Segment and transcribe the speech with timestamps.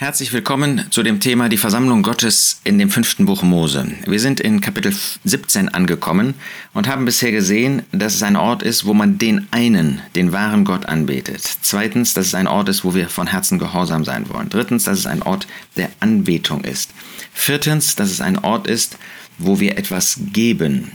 [0.00, 3.84] Herzlich willkommen zu dem Thema die Versammlung Gottes in dem fünften Buch Mose.
[4.06, 6.34] Wir sind in Kapitel 17 angekommen
[6.72, 10.64] und haben bisher gesehen, dass es ein Ort ist, wo man den einen, den wahren
[10.64, 11.42] Gott anbetet.
[11.62, 14.48] Zweitens, dass es ein Ort ist, wo wir von Herzen gehorsam sein wollen.
[14.48, 16.92] Drittens, dass es ein Ort der Anbetung ist.
[17.32, 18.98] Viertens, dass es ein Ort ist,
[19.38, 20.92] wo wir etwas geben.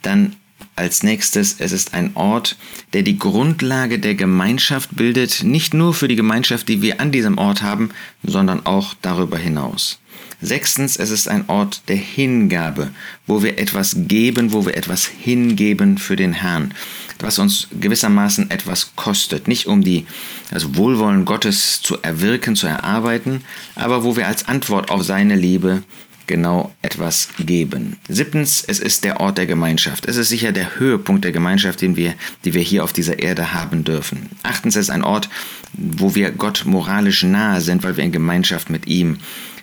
[0.00, 0.36] Dann
[0.76, 2.56] als nächstes, es ist ein Ort,
[2.92, 7.38] der die Grundlage der Gemeinschaft bildet, nicht nur für die Gemeinschaft, die wir an diesem
[7.38, 7.90] Ort haben,
[8.22, 9.98] sondern auch darüber hinaus.
[10.42, 12.90] Sechstens, es ist ein Ort der Hingabe,
[13.26, 16.74] wo wir etwas geben, wo wir etwas hingeben für den Herrn,
[17.20, 20.06] was uns gewissermaßen etwas kostet, nicht um die
[20.50, 23.44] das Wohlwollen Gottes zu erwirken, zu erarbeiten,
[23.76, 25.82] aber wo wir als Antwort auf seine Liebe
[26.26, 27.96] genau etwas geben.
[28.08, 30.06] Siebtens, es ist der Ort der Gemeinschaft.
[30.06, 33.52] Es ist sicher der Höhepunkt der Gemeinschaft, den wir, die wir hier auf dieser Erde
[33.54, 34.30] haben dürfen.
[34.42, 35.28] Achtens, es ist ein Ort,
[35.72, 39.18] wo wir Gott moralisch nahe sind, weil wir in Gemeinschaft mit ihm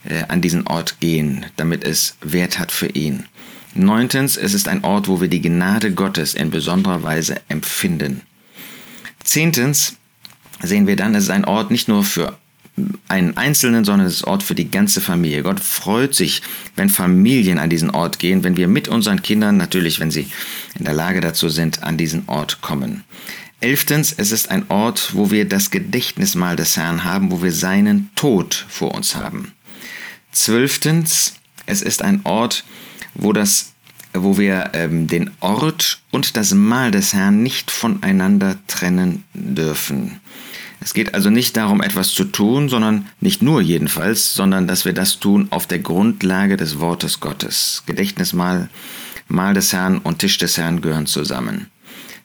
[0.05, 3.25] äh, an diesen Ort gehen, damit es Wert hat für ihn.
[3.75, 8.21] Neuntens, es ist ein Ort, wo wir die Gnade Gottes in besonderer Weise empfinden.
[9.23, 9.95] Zehntens,
[10.61, 12.37] sehen wir dann, es ist ein Ort nicht nur für
[13.07, 15.43] einen Einzelnen, sondern es ist Ort für die ganze Familie.
[15.43, 16.41] Gott freut sich,
[16.75, 20.27] wenn Familien an diesen Ort gehen, wenn wir mit unseren Kindern, natürlich, wenn sie
[20.77, 23.03] in der Lage dazu sind, an diesen Ort kommen.
[23.59, 28.09] Elftens, es ist ein Ort, wo wir das Gedächtnismal des Herrn haben, wo wir seinen
[28.15, 29.53] Tod vor uns haben.
[30.31, 32.65] Zwölftens, es ist ein Ort,
[33.13, 33.73] wo das
[34.15, 40.19] wo wir ähm, den Ort und das Mahl des Herrn nicht voneinander trennen dürfen.
[40.83, 44.93] Es geht also nicht darum, etwas zu tun, sondern nicht nur jedenfalls, sondern dass wir
[44.93, 47.83] das tun auf der Grundlage des Wortes Gottes.
[47.85, 48.69] Gedächtnismahl,
[49.29, 51.67] Mahl des Herrn und Tisch des Herrn gehören zusammen.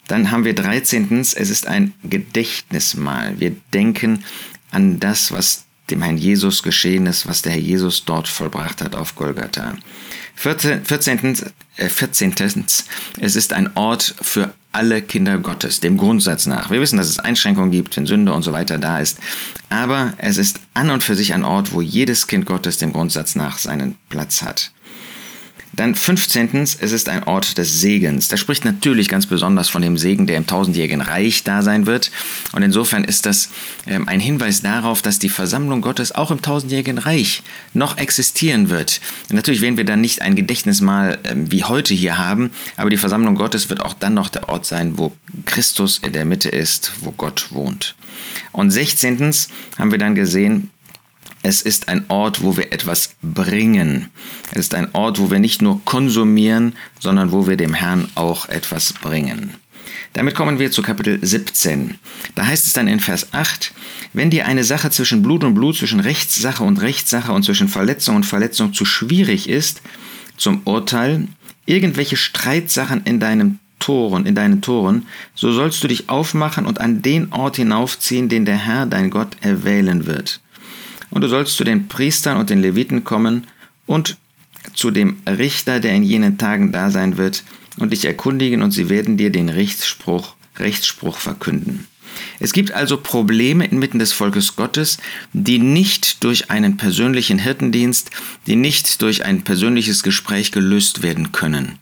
[0.07, 1.19] Dann haben wir 13.
[1.19, 3.39] Es ist ein Gedächtnismahl.
[3.39, 4.25] Wir denken
[4.71, 8.95] an das, was dem Herrn Jesus geschehen ist, was der Herr Jesus dort vollbracht hat
[8.95, 9.75] auf Golgatha.
[10.35, 10.85] 14.
[10.85, 11.35] 14.
[11.77, 12.65] Äh, 14.
[13.19, 16.69] Es ist ein Ort für alle Kinder Gottes, dem Grundsatz nach.
[16.69, 19.17] Wir wissen, dass es Einschränkungen gibt, wenn Sünde und so weiter da ist.
[19.69, 23.35] Aber es ist an und für sich ein Ort, wo jedes Kind Gottes dem Grundsatz
[23.35, 24.71] nach seinen Platz hat.
[25.79, 26.49] Dann 15.
[26.61, 28.27] Es ist ein Ort des Segens.
[28.27, 32.11] Da spricht natürlich ganz besonders von dem Segen, der im tausendjährigen Reich da sein wird.
[32.51, 33.49] Und insofern ist das
[33.87, 38.99] ähm, ein Hinweis darauf, dass die Versammlung Gottes auch im tausendjährigen Reich noch existieren wird.
[39.29, 43.35] Natürlich werden wir dann nicht ein Gedächtnismal ähm, wie heute hier haben, aber die Versammlung
[43.35, 45.13] Gottes wird auch dann noch der Ort sein, wo
[45.45, 47.95] Christus in der Mitte ist, wo Gott wohnt.
[48.51, 49.33] Und 16.
[49.77, 50.71] haben wir dann gesehen,
[51.41, 54.09] es ist ein Ort, wo wir etwas bringen.
[54.51, 58.49] Es ist ein Ort, wo wir nicht nur konsumieren, sondern wo wir dem Herrn auch
[58.49, 59.53] etwas bringen.
[60.13, 61.95] Damit kommen wir zu Kapitel 17.
[62.35, 63.73] Da heißt es dann in Vers 8,
[64.13, 68.15] wenn dir eine Sache zwischen Blut und Blut, zwischen Rechtssache und Rechtssache und zwischen Verletzung
[68.15, 69.81] und Verletzung zu schwierig ist,
[70.35, 71.27] zum Urteil,
[71.65, 75.05] irgendwelche Streitsachen in deinem Toren, in deinen Toren,
[75.35, 79.37] so sollst du dich aufmachen und an den Ort hinaufziehen, den der Herr, dein Gott,
[79.41, 80.41] erwählen wird.
[81.09, 83.47] Und du sollst zu den Priestern und den Leviten kommen
[83.85, 84.17] und
[84.73, 87.43] zu dem Richter, der in jenen Tagen da sein wird,
[87.77, 91.87] und dich erkundigen, und sie werden dir den Rechtsspruch, Rechtsspruch verkünden.
[92.39, 94.97] Es gibt also Probleme inmitten des Volkes Gottes,
[95.33, 98.11] die nicht durch einen persönlichen Hirtendienst,
[98.47, 101.79] die nicht durch ein persönliches Gespräch gelöst werden können.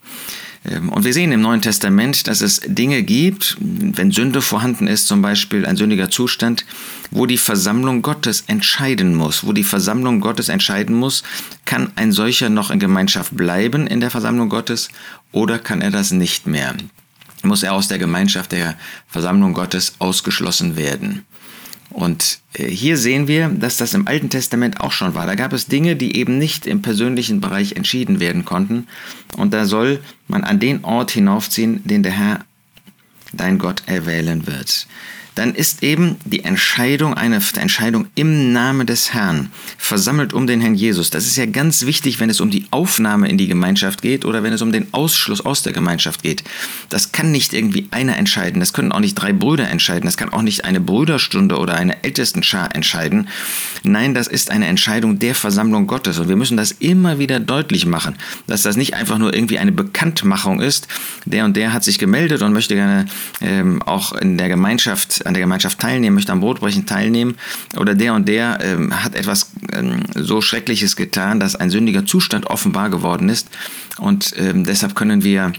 [0.66, 5.08] Ähm, und wir sehen im Neuen Testament, dass es Dinge gibt, wenn Sünde vorhanden ist,
[5.08, 6.66] zum Beispiel ein sündiger Zustand,
[7.12, 11.24] wo die Versammlung Gottes entscheiden muss, wo die Versammlung Gottes entscheiden muss,
[11.66, 14.90] kann ein solcher noch in Gemeinschaft bleiben in der Versammlung Gottes
[15.32, 16.76] oder kann er das nicht mehr?
[17.44, 18.76] Muss er aus der Gemeinschaft der
[19.08, 21.26] Versammlung Gottes ausgeschlossen werden?
[21.90, 25.26] Und äh, hier sehen wir, dass das im Alten Testament auch schon war.
[25.26, 28.88] Da gab es Dinge, die eben nicht im persönlichen Bereich entschieden werden konnten.
[29.36, 32.46] Und da soll man an den Ort hinaufziehen, den der Herr,
[33.34, 34.88] dein Gott, erwählen wird
[35.38, 40.74] dann ist eben die Entscheidung eine Entscheidung im Namen des Herrn, versammelt um den Herrn
[40.74, 41.12] Jesus.
[41.12, 44.42] Das ist ja ganz wichtig, wenn es um die Aufnahme in die Gemeinschaft geht oder
[44.42, 46.44] wenn es um den Ausschluss aus der Gemeinschaft geht.
[46.90, 48.60] Das kann nicht irgendwie einer entscheiden.
[48.60, 50.06] Das können auch nicht drei Brüder entscheiden.
[50.06, 53.28] Das kann auch nicht eine Brüderstunde oder eine Ältestenschar entscheiden.
[53.84, 56.18] Nein, das ist eine Entscheidung der Versammlung Gottes.
[56.18, 58.16] Und wir müssen das immer wieder deutlich machen,
[58.48, 60.88] dass das nicht einfach nur irgendwie eine Bekanntmachung ist.
[61.26, 63.06] Der und der hat sich gemeldet und möchte gerne
[63.40, 67.36] ähm, auch in der Gemeinschaft an der Gemeinschaft teilnehmen, möchte am Brotbrechen teilnehmen
[67.78, 72.48] oder der und der ähm, hat etwas ähm, so Schreckliches getan, dass ein sündiger Zustand
[72.48, 73.50] offenbar geworden ist
[73.98, 75.54] und ähm, deshalb können wir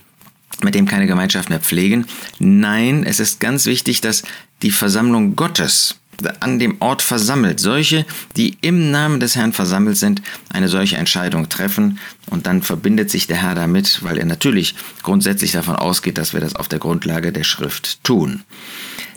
[0.62, 2.06] mit dem keine Gemeinschaft mehr pflegen.
[2.38, 4.24] Nein, es ist ganz wichtig, dass
[4.62, 5.96] die Versammlung Gottes
[6.40, 7.60] an dem Ort versammelt.
[7.60, 8.04] Solche,
[8.36, 11.98] die im Namen des Herrn versammelt sind, eine solche Entscheidung treffen.
[12.30, 16.40] Und dann verbindet sich der Herr damit, weil er natürlich grundsätzlich davon ausgeht, dass wir
[16.40, 18.42] das auf der Grundlage der Schrift tun.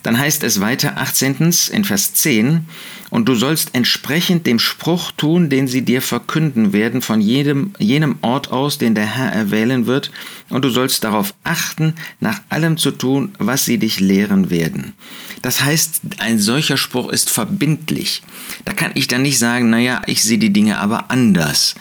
[0.03, 1.53] Dann heißt es weiter 18.
[1.71, 2.65] in Vers 10,
[3.11, 8.15] und du sollst entsprechend dem Spruch tun, den sie dir verkünden werden von jedem, jenem
[8.21, 10.11] Ort aus, den der Herr erwählen wird,
[10.49, 14.93] und du sollst darauf achten, nach allem zu tun, was sie dich lehren werden.
[15.41, 18.23] Das heißt, ein solcher Spruch ist verbindlich.
[18.63, 21.75] Da kann ich dann nicht sagen, naja, ich sehe die Dinge aber anders.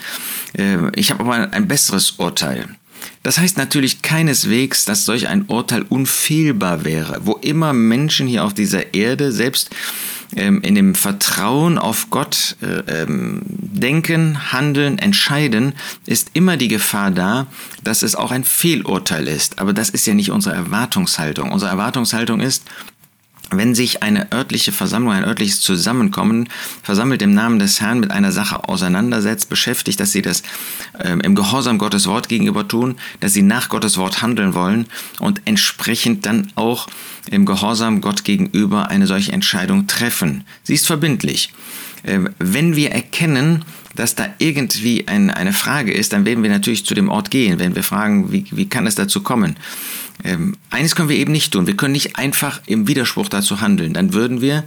[0.59, 2.69] Äh, ich habe aber ein besseres Urteil.
[3.23, 7.21] Das heißt natürlich keineswegs, dass solch ein Urteil unfehlbar wäre.
[7.25, 9.71] Wo immer Menschen hier auf dieser Erde selbst
[10.37, 15.75] ähm, in dem Vertrauen auf Gott äh, ähm, denken, handeln, entscheiden,
[16.07, 17.47] ist immer die Gefahr da,
[17.85, 19.59] dass es auch ein Fehlurteil ist.
[19.59, 21.53] Aber das ist ja nicht unsere Erwartungshaltung.
[21.53, 22.65] Unsere Erwartungshaltung ist,
[23.51, 26.49] wenn sich eine örtliche Versammlung, ein örtliches Zusammenkommen
[26.83, 30.43] versammelt im Namen des Herrn mit einer Sache auseinandersetzt, beschäftigt, dass sie das
[31.03, 34.87] ähm, im Gehorsam Gottes Wort gegenüber tun, dass sie nach Gottes Wort handeln wollen
[35.19, 36.87] und entsprechend dann auch
[37.31, 40.45] im Gehorsam Gott gegenüber eine solche Entscheidung treffen.
[40.63, 41.53] Sie ist verbindlich.
[42.05, 43.65] Ähm, wenn wir erkennen,
[43.97, 47.59] dass da irgendwie ein, eine Frage ist, dann werden wir natürlich zu dem Ort gehen,
[47.59, 49.57] wenn wir fragen, wie, wie kann es dazu kommen.
[50.25, 51.67] Ähm, eines können wir eben nicht tun.
[51.67, 53.95] Wir können nicht einfach im Widerspruch dazu handeln.
[53.95, 54.65] Dann würden wir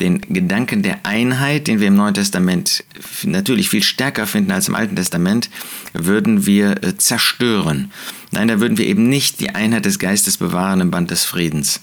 [0.00, 2.84] den Gedanken der Einheit, den wir im Neuen Testament
[3.22, 5.50] natürlich viel stärker finden als im Alten Testament,
[5.92, 7.92] würden wir äh, zerstören.
[8.32, 11.80] Nein, da würden wir eben nicht die Einheit des Geistes bewahren im Band des Friedens.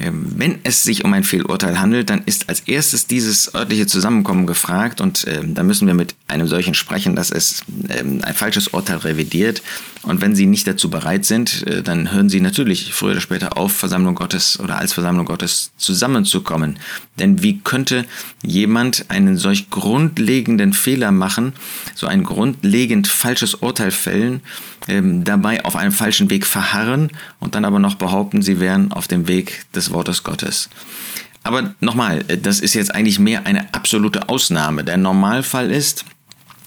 [0.00, 4.46] Ähm, wenn es sich um ein Fehlurteil handelt, dann ist als erstes dieses örtliche Zusammenkommen
[4.46, 8.68] gefragt und äh, da müssen wir mit einem solchen sprechen, dass es äh, ein falsches
[8.68, 9.62] Urteil revidiert.
[10.02, 13.56] Und wenn Sie nicht dazu bereit sind, äh, dann hören Sie natürlich früher oder später
[13.56, 16.78] auf, Versammlung Gottes oder als Versammlung Gottes zusammenzukommen.
[17.18, 18.04] Denn wie könnte
[18.42, 21.52] jemand einen solch grundlegenden Fehler machen,
[21.94, 24.40] so ein grundlegend falsches Urteil fällen,
[24.88, 29.08] ähm, dabei auf einem falschen Weg verharren und dann aber noch behaupten, sie wären auf
[29.08, 30.68] dem Weg des Wortes Gottes.
[31.42, 34.84] Aber nochmal, äh, das ist jetzt eigentlich mehr eine absolute Ausnahme.
[34.84, 36.04] Der Normalfall ist,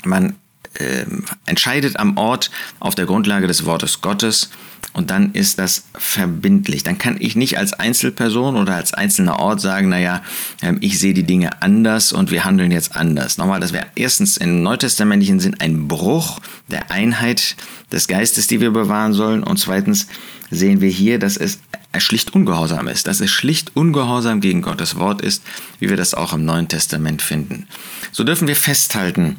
[0.06, 0.36] man
[0.80, 1.06] äh,
[1.46, 4.50] entscheidet am Ort auf der Grundlage des Wortes Gottes
[4.94, 6.84] und dann ist das verbindlich.
[6.84, 10.24] Dann kann ich nicht als Einzelperson oder als einzelner Ort sagen, naja,
[10.62, 13.38] ähm, ich sehe die Dinge anders und wir handeln jetzt anders.
[13.38, 17.56] Nochmal, das wäre erstens im neutestamentlichen Sinn ein Bruch der Einheit
[17.92, 20.08] des Geistes, die wir bewahren sollen und zweitens
[20.50, 21.60] sehen wir hier, dass es
[22.00, 25.44] schlicht ungehorsam ist, dass es schlicht ungehorsam gegen Gottes Wort ist,
[25.80, 27.68] wie wir das auch im Neuen Testament finden.
[28.12, 29.38] So dürfen wir festhalten,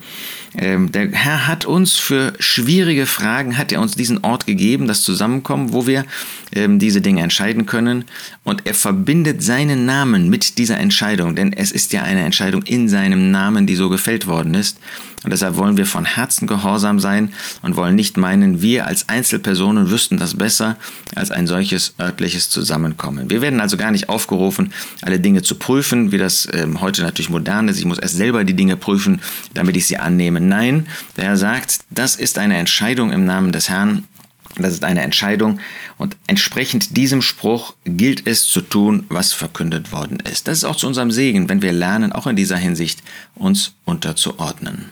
[0.56, 5.02] ähm, der Herr hat uns für schwierige Fragen, hat er uns diesen Ort gegeben, das
[5.02, 6.04] Zusammenkommen, wo wir
[6.54, 8.04] ähm, diese Dinge entscheiden können.
[8.44, 12.88] Und er verbindet seinen Namen mit dieser Entscheidung, denn es ist ja eine Entscheidung in
[12.88, 14.78] seinem Namen, die so gefällt worden ist.
[15.24, 19.90] Und deshalb wollen wir von Herzen gehorsam sein und wollen nicht meinen, wir als Einzelpersonen
[19.90, 20.76] wüssten das besser
[21.16, 23.28] als ein solches örtliches Zusammenkommen.
[23.28, 24.72] Wir werden also gar nicht aufgerufen,
[25.02, 27.78] alle Dinge zu prüfen, wie das ähm, heute natürlich modern ist.
[27.78, 29.20] Ich muss erst selber die Dinge prüfen,
[29.54, 30.37] damit ich sie annehme.
[30.40, 30.86] Nein,
[31.16, 34.06] der Herr sagt, das ist eine Entscheidung im Namen des Herrn
[34.58, 35.60] das ist eine Entscheidung
[35.98, 40.48] und entsprechend diesem Spruch gilt es zu tun, was verkündet worden ist.
[40.48, 43.02] Das ist auch zu unserem Segen, wenn wir lernen, auch in dieser Hinsicht
[43.34, 44.90] uns unterzuordnen.